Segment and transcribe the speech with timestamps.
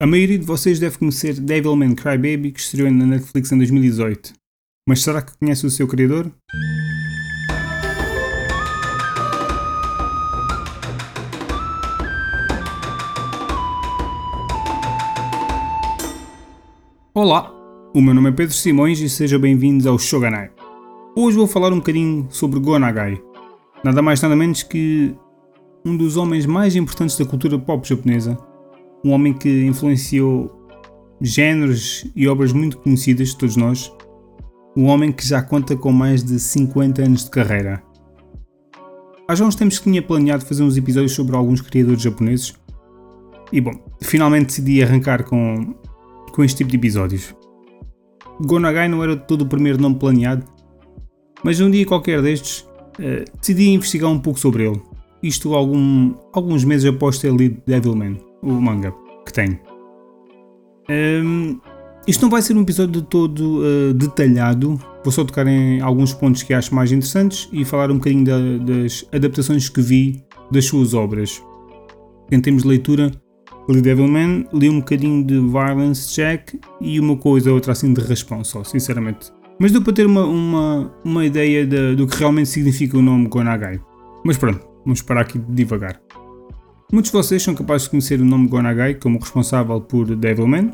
[0.00, 4.32] A maioria de vocês deve conhecer Devilman Crybaby, que estreou na Netflix em 2018.
[4.88, 6.30] Mas será que conhece o seu criador?
[17.12, 17.52] Olá,
[17.92, 20.52] o meu nome é Pedro Simões e sejam bem-vindos ao Shoganai.
[21.16, 23.20] Hoje vou falar um bocadinho sobre Gonagai,
[23.82, 25.12] nada mais nada menos que
[25.84, 28.38] um dos homens mais importantes da cultura pop japonesa
[29.08, 30.54] um homem que influenciou
[31.20, 33.90] géneros e obras muito conhecidas de todos nós,
[34.76, 37.82] um homem que já conta com mais de 50 anos de carreira.
[39.26, 42.54] Há já uns tempos que tinha planeado fazer uns episódios sobre alguns criadores japoneses,
[43.50, 45.74] e bom, finalmente decidi arrancar com,
[46.32, 47.34] com este tipo de episódios.
[48.42, 50.44] Gonagai não era todo o primeiro nome planeado,
[51.42, 54.80] mas num dia qualquer destes uh, decidi investigar um pouco sobre ele,
[55.22, 59.58] isto algum, alguns meses após ter lido Devilman o manga que tenho.
[60.90, 61.60] Um,
[62.06, 66.42] isto não vai ser um episódio todo uh, detalhado, vou só tocar em alguns pontos
[66.42, 70.94] que acho mais interessantes e falar um bocadinho da, das adaptações que vi das suas
[70.94, 71.42] obras.
[72.30, 73.10] Em termos de leitura,
[73.68, 78.00] li Devilman, li um bocadinho de Violence Check e uma coisa ou outra assim de
[78.00, 79.30] raspão só, sinceramente.
[79.58, 83.28] Mas deu para ter uma, uma, uma ideia de, do que realmente significa o nome
[83.28, 83.80] Gonagai.
[84.24, 86.00] Mas pronto, vamos parar aqui devagar.
[86.90, 90.72] Muitos de vocês são capazes de conhecer o nome Gonagai como responsável por Devilman,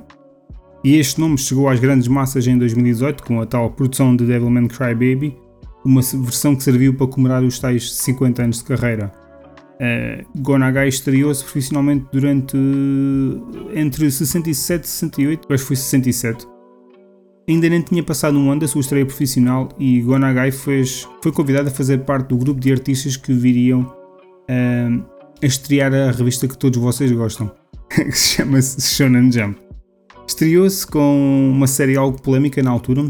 [0.85, 4.69] e este nome chegou às grandes massas em 2018 com a tal produção de Devilman
[4.69, 5.37] Crybaby,
[5.85, 9.13] uma versão que serviu para comemorar os tais 50 anos de carreira.
[9.75, 12.57] Uh, Gonagai estreou-se profissionalmente durante
[13.75, 16.47] entre 67 e 68, acho que foi 67.
[17.49, 21.71] Ainda nem tinha passado um ano da sua estreia profissional e Gonagai fez, foi convidado
[21.71, 25.14] a fazer parte do grupo de artistas que viriam uh,
[25.45, 27.53] a estrear a revista que todos vocês gostam,
[27.91, 29.61] que se chama Shonen Jump.
[30.27, 33.05] Estreou-se com uma série algo polémica na altura,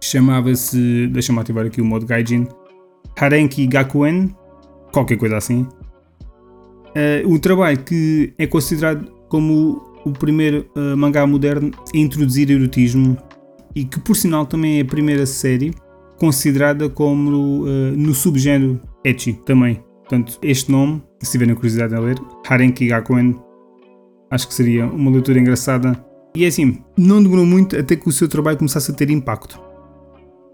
[0.00, 2.48] chamava-se, deixa-me ativar aqui o modo Gaijin,
[3.14, 4.34] Harenki Gakuen,
[4.90, 5.66] qualquer coisa assim.
[6.96, 13.18] Uh, trabalho que é considerado como o primeiro uh, mangá moderno a introduzir erotismo
[13.74, 15.74] e que por sinal também é a primeira série
[16.18, 19.87] considerada como uh, no subgénero ecchi também.
[20.08, 23.38] Portanto, este nome, se tiverem curiosidade em ler, Harenki Gakuen,
[24.30, 26.02] acho que seria uma leitura engraçada.
[26.34, 29.60] E é assim, não demorou muito até que o seu trabalho começasse a ter impacto.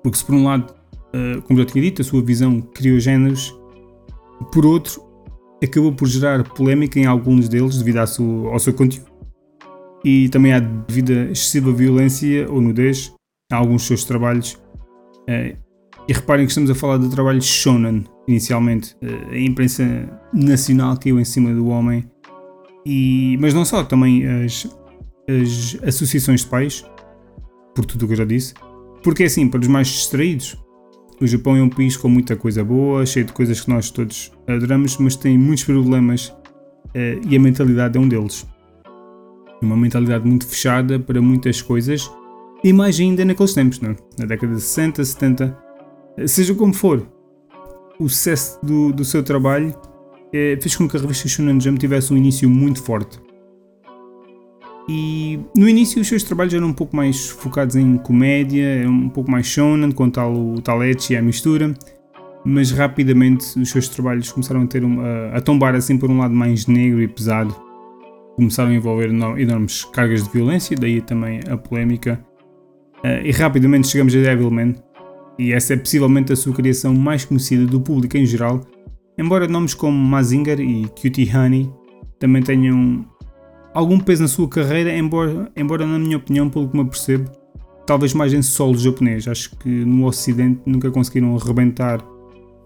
[0.02, 0.74] Porque se por um lado,
[1.14, 3.56] uh, como já tinha dito, a sua visão criou géneros,
[4.52, 5.00] por outro,
[5.62, 9.08] acabou por gerar polémica em alguns deles devido ao seu, ao seu conteúdo.
[10.04, 13.14] E também há devido a excessiva violência ou nudez
[13.52, 14.54] em alguns dos seus trabalhos.
[15.28, 15.56] Uh,
[16.08, 18.96] e reparem que estamos a falar de trabalhos shonen, inicialmente.
[19.02, 19.84] Eh, a imprensa
[20.32, 22.04] nacional caiu em cima do homem.
[22.86, 24.66] E, mas não só, também as,
[25.28, 26.84] as associações de pais,
[27.74, 28.54] por tudo o que eu já disse.
[29.02, 30.56] Porque é assim, para os mais distraídos,
[31.20, 34.32] o Japão é um país com muita coisa boa, cheio de coisas que nós todos
[34.46, 38.46] adoramos, mas tem muitos problemas uh, e a mentalidade é um deles.
[39.62, 42.10] Uma mentalidade muito fechada para muitas coisas
[42.62, 43.90] e mais ainda naqueles tempos, não?
[43.90, 43.96] É?
[44.18, 45.64] na década de 60, 70,
[46.26, 47.06] Seja como for,
[47.98, 49.74] o sucesso do, do seu trabalho
[50.32, 53.20] é, fez com que a revista Shonen Jump tivesse um início muito forte.
[54.88, 59.30] E no início os seus trabalhos eram um pouco mais focados em comédia, um pouco
[59.30, 61.72] mais shonen, com tal, o tal e a mistura,
[62.44, 66.34] mas rapidamente os seus trabalhos começaram a, ter uma, a tombar assim por um lado
[66.34, 67.54] mais negro e pesado.
[68.36, 72.22] Começaram a envolver enormes cargas de violência, daí também a polémica.
[72.98, 74.74] Uh, e rapidamente chegamos a Devilman,
[75.38, 78.60] e essa é possivelmente a sua criação mais conhecida do público em geral,
[79.18, 81.70] embora nomes como Mazinger e Cutie Honey
[82.18, 83.04] também tenham
[83.74, 87.30] algum peso na sua carreira, embora, embora na minha opinião, pelo que me percebo,
[87.86, 89.26] talvez mais em solo japonês.
[89.28, 92.00] Acho que no ocidente nunca conseguiram arrebentar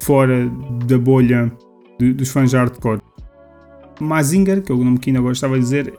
[0.02, 0.48] fora
[0.86, 1.50] da bolha
[1.98, 3.00] de, dos fãs de hardcore.
[4.00, 5.92] Mazinger, que é o nome que ainda agora estava a dizer,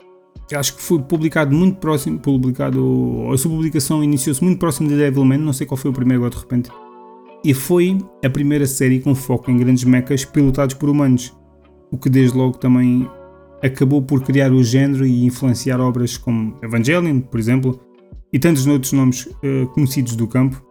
[0.54, 5.38] acho que foi publicado muito próximo, publicado, a sua publicação iniciou-se muito próximo de Devilman,
[5.38, 6.70] não sei qual foi o primeiro agora de repente,
[7.44, 11.36] e foi a primeira série com foco em grandes mechas pilotados por humanos,
[11.90, 13.08] o que desde logo também
[13.62, 17.80] acabou por criar o género e influenciar obras como Evangelion, por exemplo,
[18.32, 20.62] e tantos outros nomes uh, conhecidos do campo.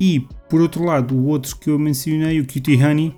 [0.00, 3.16] E, por outro lado, o outro que eu mencionei, o Cutie Honey,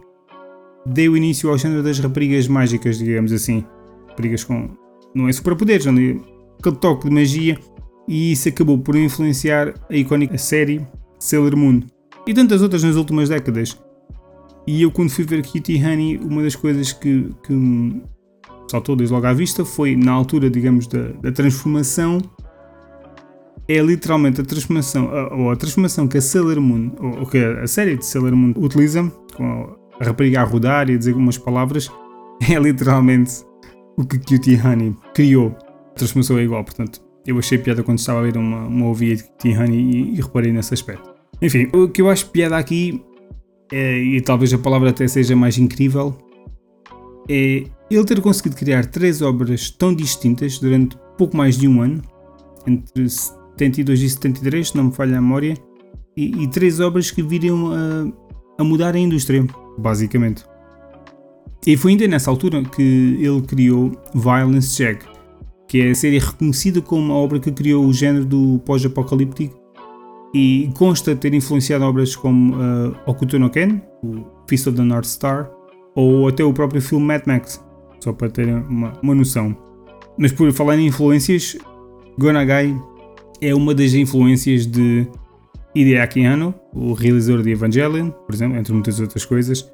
[0.85, 3.65] deu início ao género das raparigas mágicas, digamos assim.
[4.09, 4.71] Raparigas com
[5.17, 6.17] não é superpoderes, não é
[6.59, 7.59] aquele toque de magia
[8.07, 10.87] e isso acabou por influenciar a icónica série
[11.19, 11.81] Sailor Moon
[12.27, 13.79] e tantas outras nas últimas décadas.
[14.67, 18.03] E eu quando fui ver Kitty Honey, uma das coisas que, que,
[18.69, 22.19] saltou desde logo à vista foi na altura, digamos, da, da transformação.
[23.69, 27.97] É literalmente a transformação, ou a transformação que a Sailor Moon, ou, que a série
[27.97, 31.91] de Sailor Moon utiliza, com a rapariga a rodar e a dizer algumas palavras,
[32.49, 33.46] é literalmente
[33.97, 35.57] o que Cutie Honey criou.
[35.95, 39.25] Transformação é igual, portanto, eu achei piada quando estava a ver uma, uma ouvia de
[39.25, 41.15] Cutie Honey e, e reparei nesse aspecto.
[41.41, 43.03] Enfim, o que eu acho piada aqui,
[43.73, 46.17] é, e talvez a palavra até seja mais incrível,
[47.29, 52.03] é ele ter conseguido criar três obras tão distintas durante pouco mais de um ano,
[52.67, 55.55] entre 72 e 73, se não me falha a memória,
[56.17, 59.47] e, e três obras que viriam a, a mudar a indústria,
[59.79, 60.45] basicamente.
[61.67, 65.05] E foi ainda nessa altura que ele criou Violence Jack,
[65.67, 69.59] que é a série reconhecida como a obra que criou o género do pós-apocalíptico
[70.33, 75.07] e consta ter influenciado obras como uh, Okuto no Ken, o Fist of the North
[75.07, 75.51] Star,
[75.95, 77.61] ou até o próprio filme Mad Max,
[77.99, 79.57] só para terem uma, uma noção.
[80.17, 81.57] Mas por falar em influências,
[82.17, 82.81] Gonagai
[83.41, 85.07] é uma das influências de
[85.75, 89.69] Hideaki Anno, o realizador de Evangelion, por exemplo, entre muitas outras coisas,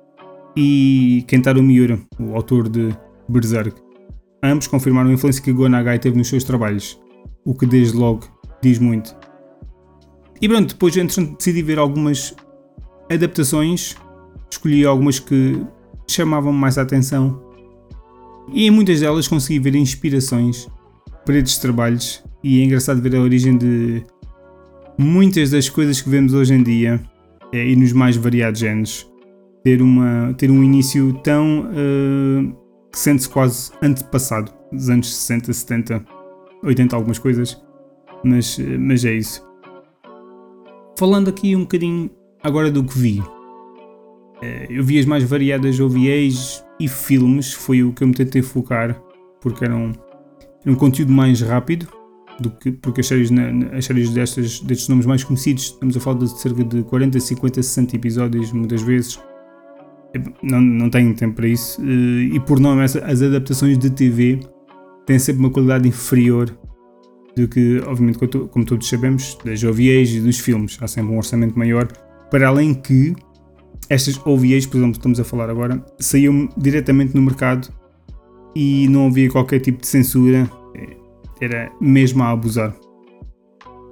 [0.56, 2.94] e Kentaro Miura, o autor de
[3.28, 3.80] Berserk.
[4.42, 7.00] Ambos confirmaram a influência que Gonagai teve nos seus trabalhos,
[7.44, 8.26] o que desde logo
[8.60, 9.14] diz muito.
[10.40, 12.34] E pronto, depois entretanto decidi ver algumas
[13.10, 13.96] adaptações,
[14.50, 15.64] escolhi algumas que
[16.08, 17.40] chamavam mais a atenção
[18.52, 20.68] e em muitas delas consegui ver inspirações
[21.24, 24.02] para estes trabalhos e é engraçado ver a origem de
[24.98, 27.00] muitas das coisas que vemos hoje em dia
[27.52, 29.11] é, e nos mais variados géneros
[29.64, 32.56] ter, uma, ter um início tão uh,
[32.90, 36.04] que sente-se quase antepassado dos anos 60, 70,
[36.62, 37.62] 80 algumas coisas
[38.24, 39.44] mas, mas é isso.
[40.96, 42.10] Falando aqui um bocadinho
[42.42, 43.22] agora do que vi
[44.42, 48.42] eh, eu vi as mais variadas OVAs e filmes, foi o que eu me tentei
[48.42, 49.00] focar,
[49.40, 49.92] porque era um,
[50.64, 51.86] era um conteúdo mais rápido,
[52.40, 53.30] do que, porque as séries,
[53.72, 57.62] as séries destas, destes nomes mais conhecidos, estamos a falar de cerca de 40, 50,
[57.62, 59.20] 60 episódios, muitas vezes,
[60.42, 64.40] não, não tenho tempo para isso, eh, e por norma as adaptações de TV
[65.06, 66.56] têm sempre uma qualidade inferior
[67.34, 71.58] do que, obviamente, como todos sabemos, das OVAs e dos filmes, há sempre um orçamento
[71.58, 71.86] maior,
[72.30, 73.14] para além que
[73.88, 77.68] estas OVAs, por exemplo, estamos a falar agora, saíam diretamente no mercado
[78.54, 80.96] e não havia qualquer tipo de censura, é,
[81.44, 82.74] era mesmo a abusar.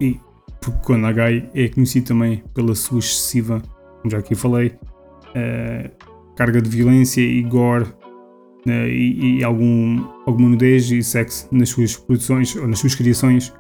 [0.00, 0.19] E
[0.61, 3.62] porque Konagai é conhecido também pela sua excessiva,
[4.00, 10.50] como já aqui falei, uh, carga de violência e gore uh, e, e, algum, alguma
[10.50, 13.52] nudez e sexo nas suas produções ou nas suas criações.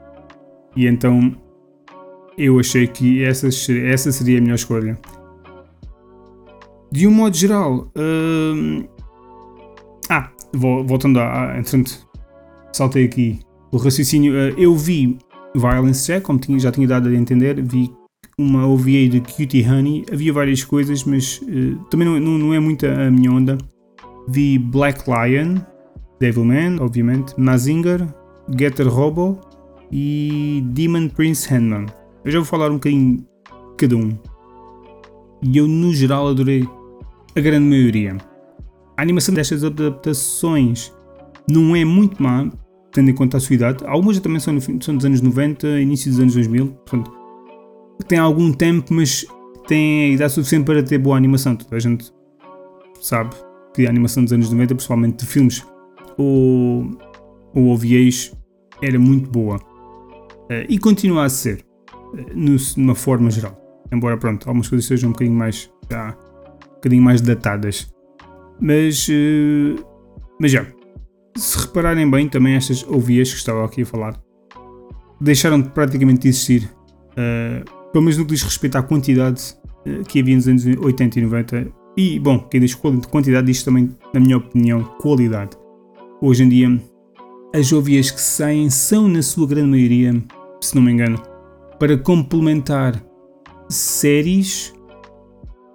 [0.76, 1.36] E então
[2.38, 4.98] eu achei que essa, essa seria a melhor escolha.
[6.90, 7.92] De um modo geral.
[7.96, 8.88] Uh...
[10.08, 11.56] Ah, voltando a.
[11.56, 12.06] Entretanto,
[12.72, 13.40] saltei aqui
[13.70, 14.32] o raciocínio.
[14.32, 15.18] Uh, eu vi
[15.54, 17.92] Violence Check, como tinha, já tinha dado a entender, vi
[18.40, 20.04] uma OVA de Cutie Honey.
[20.10, 23.58] Havia várias coisas, mas uh, também não, não, não, é muito a minha onda.
[24.28, 25.58] Vi Black Lion,
[26.18, 28.06] Devilman, obviamente, Mazinger,
[28.58, 29.38] Getter Robo
[29.92, 31.86] e Demon Prince Handman.
[32.24, 33.24] Eu já vou falar um bocadinho
[33.76, 34.16] cada um.
[35.42, 36.66] E eu, no geral, adorei
[37.36, 38.16] a grande maioria.
[38.96, 40.92] A animação destas adaptações
[41.48, 42.50] não é muito má,
[42.92, 43.84] tendo em conta a sua idade.
[43.86, 47.19] Algumas também são, são dos anos 90, início dos anos 2000, portanto,
[48.04, 49.24] tem algum tempo, mas
[49.66, 51.56] tem a idade suficiente para ter boa animação.
[51.56, 52.12] Toda a gente
[53.00, 53.34] sabe
[53.74, 55.66] que a animação dos anos 90, principalmente de filmes
[56.16, 56.90] ou,
[57.54, 58.32] OVAs,
[58.82, 59.56] era muito boa.
[59.56, 61.64] Uh, e continua a ser,
[62.34, 63.56] no, numa forma geral.
[63.92, 66.16] Embora, pronto, algumas coisas sejam um bocadinho mais já
[66.80, 67.92] bocadinho mais datadas.
[68.58, 69.84] Mas, uh,
[70.40, 70.66] mas já,
[71.36, 74.20] se repararem bem, também estas ouvias que estava aqui a falar
[75.20, 76.70] deixaram de praticamente existir,
[77.12, 79.54] uh, pelo menos no que diz respeito à quantidade
[79.86, 81.66] uh, que havia nos anos 80 e 90.
[81.96, 85.56] E, bom, quem diz quantidade diz também, na minha opinião, qualidade.
[86.20, 86.82] Hoje em dia,
[87.54, 90.22] as ouvias que saem são, na sua grande maioria,
[90.60, 91.20] se não me engano,
[91.78, 93.02] para complementar
[93.68, 94.72] séries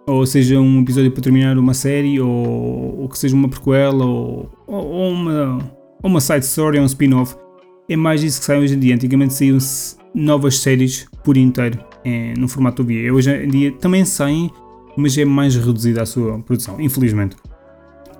[0.07, 4.49] ou seja um episódio para terminar uma série, ou, ou que seja uma prequela, ou,
[4.67, 5.57] ou, uma,
[6.01, 7.35] ou uma side story, ou um spin-off.
[7.89, 8.95] É mais isso que sai hoje em dia.
[8.95, 13.13] Antigamente saíam-se novas séries por inteiro é, no formato OVA.
[13.13, 14.49] Hoje em dia também saem,
[14.97, 17.35] mas é mais reduzida a sua produção, infelizmente.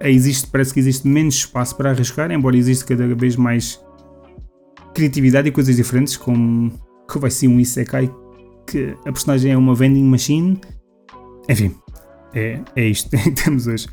[0.01, 3.81] Existe, parece que existe menos espaço para arriscar, embora exista cada vez mais
[4.93, 6.71] criatividade e coisas diferentes, como
[7.09, 8.13] que vai ser um Isekai,
[8.67, 10.59] que a personagem é uma vending machine
[11.49, 11.75] enfim,
[12.33, 13.87] é, é isto que temos hoje.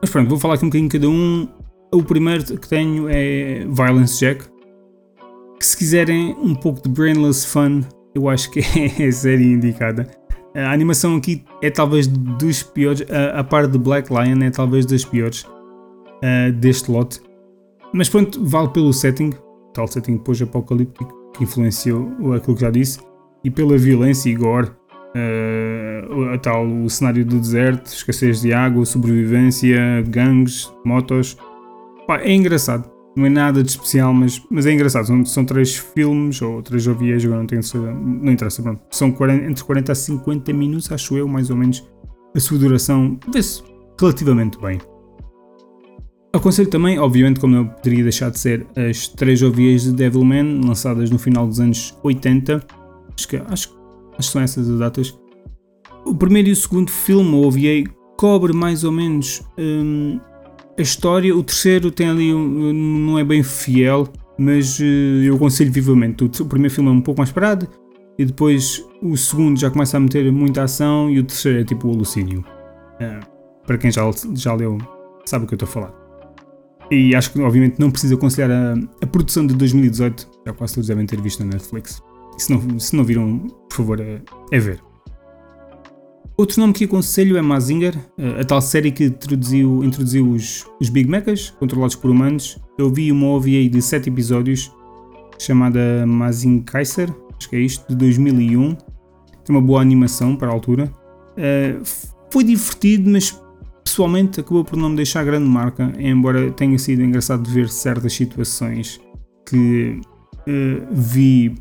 [0.00, 1.48] mas pronto, vou falar aqui um bocadinho cada um.
[1.92, 4.44] O primeiro que tenho é Violence Jack.
[5.64, 7.80] Que se quiserem um pouco de brainless fun,
[8.14, 8.60] eu acho que
[9.00, 10.06] é a série indicada.
[10.54, 14.84] A animação aqui é talvez dos piores, a, a par de Black Lion é talvez
[14.84, 17.18] das piores uh, deste lote.
[17.94, 19.30] Mas pronto, vale pelo setting,
[19.72, 22.98] tal setting pós-apocalíptico que influenciou aquilo que já disse,
[23.42, 30.02] e pela violência e gore, uh, tal o cenário do deserto, escassez de água, sobrevivência,
[30.08, 31.38] gangues, motos.
[32.06, 32.93] Pá, é engraçado.
[33.16, 35.06] Não é nada de especial, mas, mas é engraçado.
[35.06, 37.62] São, são três filmes, ou três OVAs, agora não tenho
[37.94, 38.82] não interessa, pronto.
[38.90, 41.86] São 40, entre 40 a 50 minutos, acho eu, mais ou menos.
[42.34, 43.62] A sua duração vê-se
[44.00, 44.80] relativamente bem.
[46.32, 51.08] Aconselho também, obviamente, como não poderia deixar de ser, as três OVAs de Devilman, lançadas
[51.08, 52.60] no final dos anos 80.
[53.16, 53.78] Acho que, acho,
[54.18, 55.16] acho que são essas as datas.
[56.04, 60.18] O primeiro e o segundo filme, o OVA, cobre mais ou menos hum,
[60.78, 61.34] a história.
[61.36, 64.84] O terceiro tem ali, um, não é bem fiel, mas uh,
[65.24, 66.24] eu aconselho vivamente.
[66.24, 67.68] O, o, primeiro filme é um pouco mais parado,
[68.18, 71.88] e depois o segundo já começa a meter muita ação, e o terceiro é tipo
[71.88, 72.44] o alucínio.
[73.00, 73.34] Uh,
[73.66, 74.02] para quem já,
[74.34, 74.78] já leu,
[75.24, 76.04] sabe o que eu estou a falar.
[76.90, 80.88] E acho que, obviamente, não preciso aconselhar a, a produção de 2018, já quase todos
[80.88, 82.02] devem ter visto na Netflix.
[82.36, 83.38] Se não, se não viram,
[83.68, 84.20] por favor, é,
[84.52, 84.80] é ver.
[86.36, 87.96] Outro nome que aconselho é Mazinger,
[88.40, 92.58] a tal série que introduziu, introduziu os, os Big Mechas, controlados por humanos.
[92.76, 94.72] Eu vi uma OVA de 7 episódios,
[95.38, 98.74] chamada Mazin Kaiser, acho que é isto, de 2001.
[98.74, 100.92] Tem uma boa animação para a altura.
[101.36, 101.80] Uh,
[102.32, 103.40] foi divertido, mas
[103.84, 109.00] pessoalmente acabou por não me deixar grande marca, embora tenha sido engraçado ver certas situações
[109.48, 110.00] que
[110.48, 111.54] uh, vi.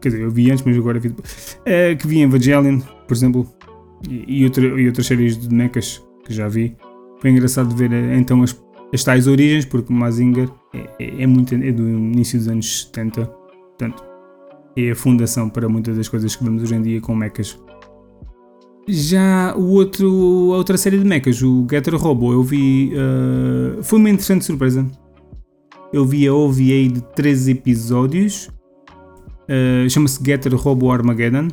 [0.00, 1.08] Quer dizer, eu vi antes, mas agora vi.
[1.10, 3.46] Uh, que vi em Evangelion, por exemplo,
[4.08, 6.76] e, outra, e outras séries de mechas que já vi.
[7.20, 8.58] Foi engraçado ver eh, então as,
[8.92, 13.26] as tais origens, porque Mazinger é, é, é, muito, é do início dos anos 70,
[13.26, 14.04] portanto,
[14.76, 17.58] é a fundação para muitas das coisas que vemos hoje em dia com mechas.
[18.88, 20.06] Já o outro,
[20.52, 22.92] a outra série de mechas, o Getter Robo, eu vi.
[22.92, 24.86] Uh, foi uma interessante surpresa.
[25.92, 28.48] Eu vi a OVA de 13 episódios.
[29.48, 31.48] Uh, Chama-se Getter Robo Armageddon.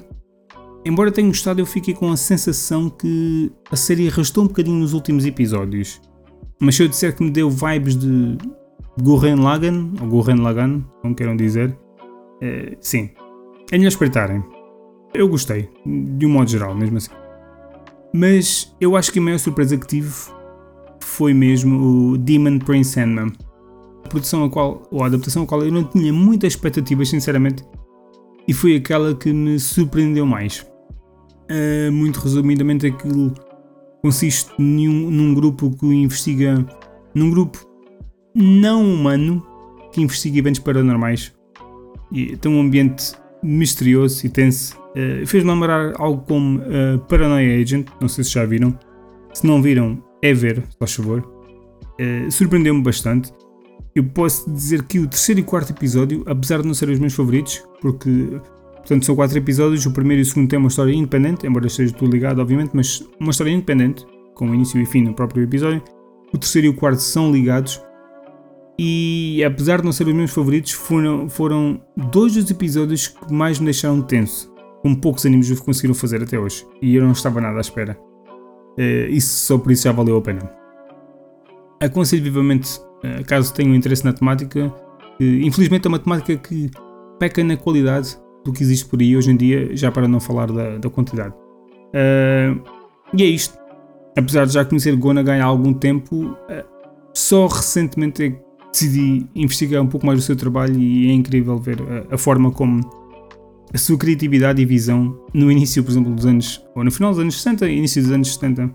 [0.87, 4.93] Embora tenha gostado, eu fiquei com a sensação que a série arrastou um bocadinho nos
[4.93, 6.01] últimos episódios.
[6.61, 8.37] Mas se eu disser que me deu vibes de
[9.01, 11.77] Gurren Lagann, ou Gurren Lagann, como queiram dizer,
[12.41, 13.09] é, sim,
[13.69, 14.41] é melhor espreitarem.
[15.13, 17.11] Eu gostei, de um modo geral, mesmo assim.
[18.13, 20.13] Mas eu acho que a maior surpresa que tive
[21.01, 23.33] foi mesmo o Demon Prince Sandman.
[24.05, 27.61] A produção a qual, ou a adaptação a qual eu não tinha muitas expectativas, sinceramente,
[28.47, 30.65] e foi aquela que me surpreendeu mais.
[31.49, 33.33] Uh, muito resumidamente, aquilo
[34.01, 36.65] consiste num, num grupo que investiga.
[37.13, 37.65] num grupo
[38.35, 39.45] não humano
[39.91, 41.33] que investiga eventos paranormais.
[42.11, 43.13] E tem um ambiente
[43.43, 44.77] misterioso e tenso.
[44.91, 48.77] Uh, Fez-me lembrar algo como uh, Paranoia Agent, não sei se já viram.
[49.33, 51.19] Se não viram, é ver, por favor.
[51.99, 53.31] Uh, Surpreendeu-me bastante.
[53.95, 57.13] Eu posso dizer que o terceiro e quarto episódio, apesar de não serem os meus
[57.13, 58.39] favoritos, porque
[58.87, 59.85] Portanto, são quatro episódios.
[59.85, 63.05] O primeiro e o segundo têm uma história independente, embora esteja tudo ligado, obviamente, mas
[63.19, 65.83] uma história independente, com início e fim no próprio episódio.
[66.33, 67.81] O terceiro e o quarto são ligados.
[68.79, 73.59] E apesar de não serem os meus favoritos, foram, foram dois dos episódios que mais
[73.59, 76.65] me deixaram tenso, como poucos animes conseguiram fazer até hoje.
[76.81, 77.99] E eu não estava nada à espera.
[78.79, 80.49] Uh, isso só por isso já valeu a pena.
[81.81, 84.73] Aconselho vivamente, uh, caso tenham interesse na temática,
[85.19, 86.71] infelizmente é uma temática que
[87.19, 90.51] peca na qualidade do que existe por aí hoje em dia, já para não falar
[90.51, 91.33] da, da quantidade.
[91.87, 92.61] Uh,
[93.13, 93.57] e é isto.
[94.17, 96.37] Apesar de já conhecer Gonagai há algum tempo, uh,
[97.13, 98.39] só recentemente é que
[98.71, 102.51] decidi investigar um pouco mais o seu trabalho e é incrível ver a, a, forma
[102.51, 102.81] como
[103.73, 107.19] a sua criatividade e visão no início, por exemplo, dos anos, ou no final dos
[107.19, 108.71] anos 60 início dos anos 70,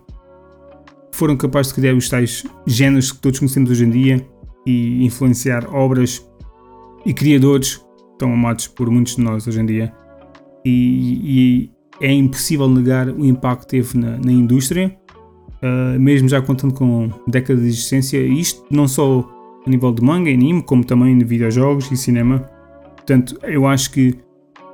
[1.12, 4.26] foram capazes de criar os tais géneros que todos conhecemos hoje em dia
[4.66, 6.26] e influenciar obras
[7.04, 7.80] e criadores
[8.22, 9.92] tão amados por muitos de nós hoje em dia.
[10.64, 14.96] E, e é impossível negar o impacto que teve na, na indústria,
[15.60, 19.28] uh, mesmo já contando com décadas de existência, isto não só
[19.66, 22.38] a nível de manga e anime, como também de videojogos e cinema.
[22.94, 24.16] Portanto, eu acho que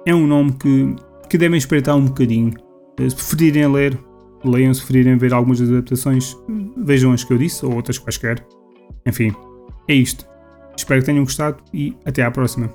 [0.04, 0.94] é um nome que,
[1.30, 2.52] que devem espreitar um bocadinho.
[3.00, 3.98] Uh, se preferirem ler,
[4.44, 6.36] leiam, se preferirem ver algumas das adaptações,
[6.76, 8.46] vejam as que eu disse, ou outras quaisquer.
[9.06, 9.32] Enfim,
[9.88, 10.26] é isto.
[10.76, 12.70] Espero que tenham gostado e até à próxima.